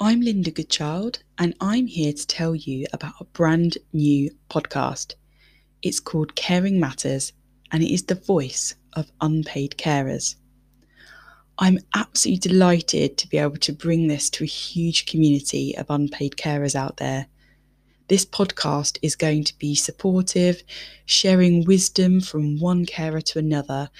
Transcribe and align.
I'm 0.00 0.20
Linda 0.20 0.50
Goodchild, 0.50 1.22
and 1.38 1.54
I'm 1.60 1.86
here 1.86 2.12
to 2.12 2.26
tell 2.26 2.54
you 2.54 2.86
about 2.92 3.14
a 3.20 3.24
brand 3.24 3.78
new 3.92 4.30
podcast. 4.50 5.14
It's 5.82 6.00
called 6.00 6.34
Caring 6.34 6.80
Matters, 6.80 7.32
and 7.70 7.82
it 7.82 7.92
is 7.92 8.04
the 8.04 8.14
voice 8.14 8.74
of 8.92 9.12
unpaid 9.20 9.76
carers. 9.78 10.36
I'm 11.58 11.78
absolutely 11.94 12.48
delighted 12.48 13.18
to 13.18 13.28
be 13.28 13.38
able 13.38 13.58
to 13.58 13.72
bring 13.72 14.08
this 14.08 14.30
to 14.30 14.44
a 14.44 14.46
huge 14.46 15.06
community 15.06 15.76
of 15.76 15.86
unpaid 15.88 16.36
carers 16.36 16.74
out 16.74 16.96
there. 16.96 17.26
This 18.08 18.24
podcast 18.26 18.98
is 19.02 19.16
going 19.16 19.44
to 19.44 19.58
be 19.58 19.74
supportive, 19.74 20.62
sharing 21.06 21.64
wisdom 21.64 22.20
from 22.20 22.58
one 22.58 22.84
carer 22.86 23.20
to 23.20 23.38
another, 23.38 23.90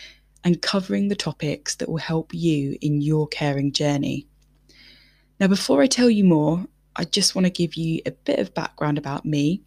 and 0.44 0.60
covering 0.60 1.08
the 1.08 1.14
topics 1.14 1.76
that 1.76 1.88
will 1.88 1.98
help 1.98 2.34
you 2.34 2.76
in 2.80 3.00
your 3.00 3.28
caring 3.28 3.72
journey. 3.72 4.26
Now, 5.42 5.48
before 5.48 5.82
I 5.82 5.88
tell 5.88 6.08
you 6.08 6.22
more, 6.22 6.66
I 6.94 7.02
just 7.02 7.34
want 7.34 7.46
to 7.46 7.50
give 7.50 7.74
you 7.74 8.00
a 8.06 8.12
bit 8.12 8.38
of 8.38 8.54
background 8.54 8.96
about 8.96 9.24
me. 9.24 9.60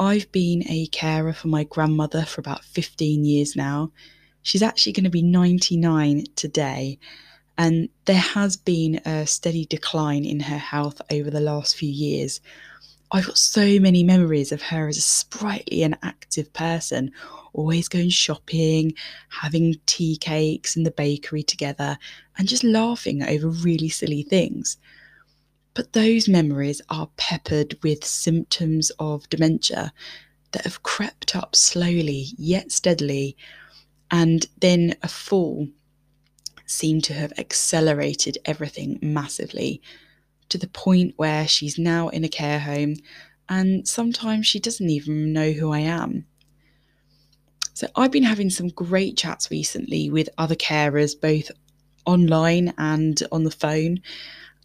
I've 0.00 0.32
been 0.32 0.64
a 0.66 0.86
carer 0.86 1.34
for 1.34 1.48
my 1.48 1.64
grandmother 1.64 2.24
for 2.24 2.40
about 2.40 2.64
15 2.64 3.22
years 3.22 3.54
now. 3.54 3.92
She's 4.42 4.62
actually 4.62 4.92
going 4.92 5.04
to 5.04 5.10
be 5.10 5.20
99 5.20 6.24
today, 6.36 6.98
and 7.58 7.90
there 8.06 8.16
has 8.16 8.56
been 8.56 9.02
a 9.04 9.26
steady 9.26 9.66
decline 9.66 10.24
in 10.24 10.40
her 10.40 10.56
health 10.56 11.02
over 11.12 11.30
the 11.30 11.38
last 11.38 11.76
few 11.76 11.90
years. 11.90 12.40
I've 13.10 13.26
got 13.26 13.38
so 13.38 13.78
many 13.78 14.02
memories 14.02 14.52
of 14.52 14.60
her 14.62 14.86
as 14.86 14.98
a 14.98 15.02
sprightly 15.02 15.82
and 15.82 15.96
active 16.02 16.52
person, 16.52 17.10
always 17.54 17.88
going 17.88 18.10
shopping, 18.10 18.92
having 19.30 19.76
tea 19.86 20.16
cakes 20.18 20.76
in 20.76 20.82
the 20.82 20.90
bakery 20.90 21.42
together, 21.42 21.96
and 22.36 22.46
just 22.46 22.64
laughing 22.64 23.22
over 23.22 23.48
really 23.48 23.88
silly 23.88 24.22
things. 24.24 24.76
But 25.72 25.94
those 25.94 26.28
memories 26.28 26.82
are 26.90 27.08
peppered 27.16 27.78
with 27.82 28.04
symptoms 28.04 28.90
of 28.98 29.28
dementia 29.30 29.92
that 30.52 30.64
have 30.64 30.82
crept 30.82 31.34
up 31.34 31.56
slowly 31.56 32.26
yet 32.36 32.72
steadily, 32.72 33.38
and 34.10 34.46
then 34.60 34.96
a 35.02 35.08
fall 35.08 35.68
seemed 36.66 37.04
to 37.04 37.14
have 37.14 37.32
accelerated 37.38 38.36
everything 38.44 38.98
massively 39.00 39.80
to 40.48 40.58
the 40.58 40.68
point 40.68 41.14
where 41.16 41.46
she's 41.46 41.78
now 41.78 42.08
in 42.08 42.24
a 42.24 42.28
care 42.28 42.58
home 42.58 42.96
and 43.48 43.86
sometimes 43.88 44.46
she 44.46 44.60
doesn't 44.60 44.90
even 44.90 45.32
know 45.32 45.52
who 45.52 45.72
I 45.72 45.80
am. 45.80 46.26
So 47.74 47.86
I've 47.96 48.10
been 48.10 48.24
having 48.24 48.50
some 48.50 48.68
great 48.68 49.16
chats 49.16 49.50
recently 49.50 50.10
with 50.10 50.28
other 50.36 50.56
carers, 50.56 51.18
both 51.18 51.50
online 52.04 52.74
and 52.76 53.22
on 53.30 53.44
the 53.44 53.50
phone. 53.50 54.00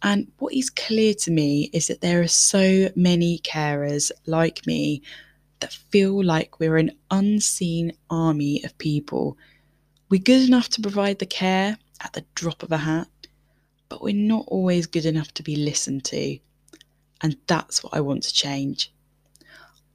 And 0.02 0.30
what 0.38 0.52
is 0.52 0.68
clear 0.68 1.14
to 1.14 1.30
me 1.30 1.70
is 1.72 1.86
that 1.86 2.00
there 2.00 2.20
are 2.20 2.28
so 2.28 2.88
many 2.96 3.38
carers 3.38 4.10
like 4.26 4.66
me 4.66 5.02
that 5.60 5.72
feel 5.72 6.22
like 6.22 6.58
we're 6.58 6.76
an 6.76 6.90
unseen 7.10 7.92
army 8.10 8.62
of 8.64 8.76
people. 8.78 9.38
We're 10.10 10.20
good 10.20 10.46
enough 10.46 10.68
to 10.70 10.82
provide 10.82 11.20
the 11.20 11.26
care 11.26 11.78
at 12.02 12.12
the 12.12 12.24
drop 12.34 12.62
of 12.62 12.72
a 12.72 12.78
hat, 12.78 13.08
but 13.94 14.02
we're 14.02 14.12
not 14.12 14.44
always 14.48 14.88
good 14.88 15.06
enough 15.06 15.32
to 15.32 15.44
be 15.44 15.54
listened 15.54 16.04
to. 16.04 16.36
And 17.20 17.36
that's 17.46 17.84
what 17.84 17.94
I 17.94 18.00
want 18.00 18.24
to 18.24 18.34
change. 18.34 18.92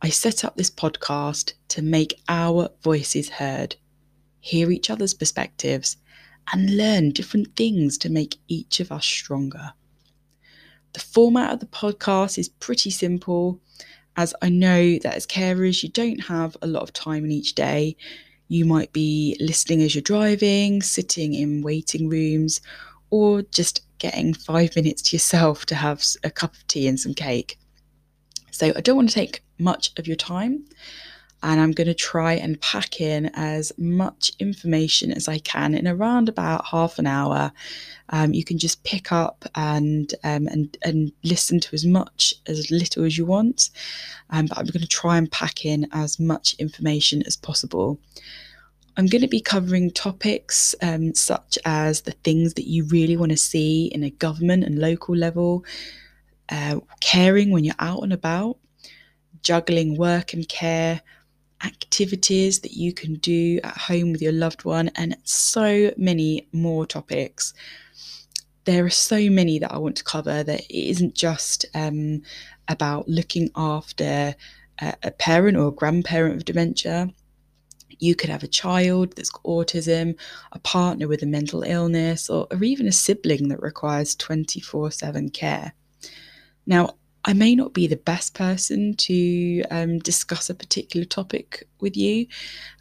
I 0.01 0.07
set 0.07 0.45
up 0.45 0.55
this 0.55 0.71
podcast 0.71 1.51
to 1.67 1.81
make 1.81 2.21
our 2.29 2.69
voices 2.81 3.27
heard, 3.27 3.75
hear 4.39 4.71
each 4.71 4.89
other's 4.89 5.13
perspectives, 5.13 5.97
and 6.53 6.77
learn 6.77 7.11
different 7.11 7.57
things 7.57 7.97
to 7.97 8.09
make 8.09 8.37
each 8.47 8.79
of 8.79 8.89
us 8.89 9.05
stronger. 9.05 9.73
The 10.93 11.01
format 11.01 11.51
of 11.51 11.59
the 11.59 11.65
podcast 11.65 12.37
is 12.37 12.47
pretty 12.47 12.91
simple, 12.91 13.59
as 14.15 14.33
I 14.41 14.47
know 14.47 14.97
that 14.99 15.15
as 15.15 15.27
carers, 15.27 15.83
you 15.83 15.89
don't 15.89 16.23
have 16.23 16.55
a 16.61 16.67
lot 16.67 16.83
of 16.83 16.93
time 16.93 17.25
in 17.25 17.33
each 17.33 17.53
day. 17.53 17.97
You 18.47 18.63
might 18.63 18.93
be 18.93 19.35
listening 19.41 19.81
as 19.81 19.93
you're 19.93 20.01
driving, 20.01 20.81
sitting 20.81 21.33
in 21.33 21.63
waiting 21.63 22.07
rooms, 22.07 22.61
or 23.09 23.41
just 23.41 23.81
getting 23.99 24.33
five 24.33 24.75
minutes 24.75 25.01
to 25.03 25.15
yourself 25.15 25.65
to 25.67 25.75
have 25.75 26.03
a 26.23 26.31
cup 26.31 26.53
of 26.53 26.67
tea 26.67 26.87
and 26.87 26.99
some 26.99 27.13
cake. 27.13 27.57
So 28.51 28.73
I 28.75 28.81
don't 28.81 28.95
want 28.95 29.09
to 29.09 29.15
take 29.15 29.43
much 29.57 29.91
of 29.97 30.07
your 30.07 30.15
time. 30.15 30.65
And 31.41 31.61
I'm 31.61 31.71
going 31.71 31.87
to 31.87 31.93
try 31.93 32.33
and 32.33 32.59
pack 32.59 32.99
in 32.99 33.31
as 33.33 33.71
much 33.77 34.29
information 34.39 35.13
as 35.13 35.29
I 35.29 35.39
can 35.39 35.73
in 35.73 35.87
around 35.87 36.27
about 36.27 36.65
half 36.65 36.99
an 36.99 37.07
hour. 37.07 37.53
Um, 38.09 38.33
you 38.33 38.43
can 38.43 38.57
just 38.57 38.83
pick 38.83 39.13
up 39.13 39.45
and 39.55 40.13
um, 40.25 40.47
and 40.47 40.77
and 40.81 41.13
listen 41.23 41.61
to 41.61 41.73
as 41.73 41.85
much 41.85 42.33
as 42.47 42.69
little 42.69 43.05
as 43.05 43.17
you 43.17 43.25
want. 43.25 43.69
Um, 44.31 44.47
but 44.47 44.57
I'm 44.57 44.65
going 44.65 44.81
to 44.81 44.87
try 44.87 45.17
and 45.17 45.31
pack 45.31 45.63
in 45.63 45.87
as 45.93 46.19
much 46.19 46.55
information 46.55 47.23
as 47.25 47.37
possible. 47.37 48.01
I'm 48.99 49.05
going 49.05 49.21
to 49.21 49.29
be 49.29 49.39
covering 49.39 49.91
topics 49.91 50.75
um, 50.81 51.15
such 51.15 51.57
as 51.63 52.01
the 52.01 52.11
things 52.11 52.55
that 52.55 52.67
you 52.67 52.83
really 52.87 53.15
want 53.15 53.31
to 53.31 53.37
see 53.37 53.85
in 53.85 54.03
a 54.03 54.09
government 54.09 54.65
and 54.65 54.77
local 54.77 55.15
level, 55.15 55.63
uh, 56.49 56.81
caring 56.99 57.49
when 57.49 57.63
you're 57.63 57.75
out 57.79 58.03
and 58.03 58.11
about, 58.11 58.57
juggling 59.41 59.95
work 59.95 60.33
and 60.33 60.49
care, 60.49 61.01
activities 61.63 62.59
that 62.59 62.73
you 62.73 62.91
can 62.91 63.13
do 63.13 63.61
at 63.63 63.77
home 63.77 64.11
with 64.11 64.21
your 64.21 64.33
loved 64.33 64.65
one, 64.65 64.89
and 64.95 65.15
so 65.23 65.93
many 65.95 66.49
more 66.51 66.85
topics. 66.85 67.53
There 68.65 68.83
are 68.83 68.89
so 68.89 69.29
many 69.29 69.59
that 69.59 69.71
I 69.71 69.77
want 69.77 69.95
to 69.95 70.03
cover 70.03 70.43
that 70.43 70.59
it 70.69 70.89
isn't 70.89 71.15
just 71.15 71.65
um, 71.73 72.21
about 72.67 73.07
looking 73.07 73.49
after 73.55 74.35
a, 74.81 74.93
a 75.03 75.11
parent 75.11 75.55
or 75.55 75.69
a 75.69 75.71
grandparent 75.71 76.35
with 76.35 76.43
dementia. 76.43 77.13
You 77.97 78.15
could 78.15 78.29
have 78.29 78.43
a 78.43 78.47
child 78.47 79.15
that's 79.15 79.29
got 79.29 79.43
autism, 79.43 80.15
a 80.51 80.59
partner 80.59 81.07
with 81.07 81.23
a 81.23 81.25
mental 81.25 81.63
illness, 81.63 82.29
or, 82.29 82.47
or 82.51 82.63
even 82.63 82.87
a 82.87 82.91
sibling 82.91 83.49
that 83.49 83.61
requires 83.61 84.15
24 84.15 84.91
7 84.91 85.29
care. 85.29 85.73
Now, 86.65 86.95
I 87.25 87.33
may 87.33 87.53
not 87.53 87.73
be 87.73 87.87
the 87.87 87.97
best 87.97 88.33
person 88.33 88.95
to 88.95 89.61
um, 89.71 89.99
discuss 89.99 90.49
a 90.49 90.55
particular 90.55 91.05
topic 91.05 91.67
with 91.81 91.97
you. 91.97 92.27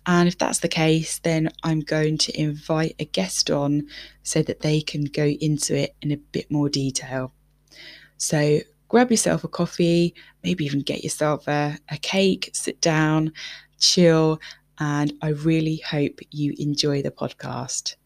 And 0.06 0.28
if 0.28 0.38
that's 0.38 0.60
the 0.60 0.68
case, 0.68 1.18
then 1.18 1.50
I'm 1.64 1.80
going 1.80 2.18
to 2.18 2.41
invite 2.41 2.94
a 2.98 3.04
guest 3.04 3.50
on 3.50 3.88
so 4.22 4.42
that 4.42 4.60
they 4.60 4.80
can 4.80 5.04
go 5.04 5.24
into 5.24 5.76
it 5.76 5.97
in 6.02 6.12
a 6.12 6.16
bit 6.16 6.50
more 6.50 6.68
detail. 6.68 7.32
So 8.16 8.60
grab 8.88 9.10
yourself 9.10 9.44
a 9.44 9.48
coffee, 9.48 10.14
maybe 10.44 10.64
even 10.64 10.80
get 10.80 11.02
yourself 11.02 11.48
a, 11.48 11.76
a 11.88 11.98
cake, 11.98 12.50
sit 12.52 12.80
down, 12.80 13.32
chill, 13.80 14.41
and 14.78 15.12
I 15.22 15.28
really 15.28 15.83
hope 15.89 16.21
you 16.31 16.55
enjoy 16.59 17.03
the 17.03 17.11
podcast. 17.11 17.97